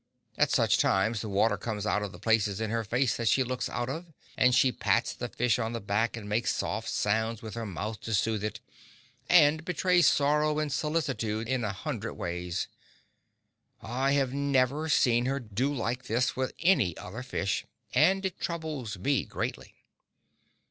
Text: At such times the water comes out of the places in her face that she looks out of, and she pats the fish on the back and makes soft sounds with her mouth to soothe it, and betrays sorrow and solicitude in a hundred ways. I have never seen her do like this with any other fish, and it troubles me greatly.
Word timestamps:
At 0.35 0.49
such 0.49 0.79
times 0.79 1.21
the 1.21 1.29
water 1.29 1.57
comes 1.57 1.85
out 1.85 2.01
of 2.01 2.11
the 2.11 2.17
places 2.17 2.59
in 2.59 2.71
her 2.71 2.83
face 2.83 3.15
that 3.17 3.27
she 3.27 3.43
looks 3.43 3.69
out 3.69 3.87
of, 3.87 4.07
and 4.35 4.55
she 4.55 4.71
pats 4.71 5.13
the 5.13 5.27
fish 5.29 5.59
on 5.59 5.73
the 5.73 5.79
back 5.79 6.17
and 6.17 6.27
makes 6.27 6.55
soft 6.55 6.89
sounds 6.89 7.43
with 7.43 7.53
her 7.53 7.67
mouth 7.67 8.01
to 8.01 8.15
soothe 8.15 8.43
it, 8.43 8.61
and 9.29 9.63
betrays 9.63 10.07
sorrow 10.07 10.57
and 10.57 10.73
solicitude 10.73 11.47
in 11.47 11.63
a 11.63 11.71
hundred 11.71 12.15
ways. 12.15 12.67
I 13.79 14.13
have 14.13 14.33
never 14.33 14.89
seen 14.89 15.27
her 15.27 15.39
do 15.39 15.71
like 15.71 16.05
this 16.05 16.35
with 16.35 16.53
any 16.61 16.97
other 16.97 17.21
fish, 17.21 17.67
and 17.93 18.25
it 18.25 18.39
troubles 18.39 18.97
me 18.97 19.23
greatly. 19.25 19.75